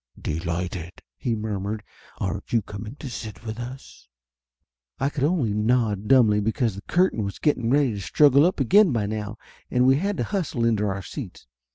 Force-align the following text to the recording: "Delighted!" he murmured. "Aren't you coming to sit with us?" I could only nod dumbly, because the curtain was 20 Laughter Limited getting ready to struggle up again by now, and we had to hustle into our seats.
"Delighted!" 0.19 1.03
he 1.25 1.35
murmured. 1.35 1.83
"Aren't 2.17 2.51
you 2.51 2.63
coming 2.63 2.95
to 2.95 3.07
sit 3.07 3.45
with 3.45 3.59
us?" 3.59 4.07
I 4.99 5.09
could 5.09 5.23
only 5.23 5.53
nod 5.53 6.07
dumbly, 6.07 6.39
because 6.39 6.73
the 6.73 6.81
curtain 6.81 7.23
was 7.23 7.37
20 7.37 7.37
Laughter 7.37 7.43
Limited 7.43 7.43
getting 7.43 7.69
ready 7.91 7.99
to 8.01 8.07
struggle 8.07 8.45
up 8.47 8.59
again 8.59 8.91
by 8.91 9.05
now, 9.05 9.37
and 9.69 9.85
we 9.85 9.97
had 9.97 10.17
to 10.17 10.23
hustle 10.23 10.65
into 10.65 10.87
our 10.87 11.03
seats. 11.03 11.45